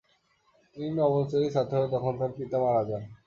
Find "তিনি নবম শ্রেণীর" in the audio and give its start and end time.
0.75-1.53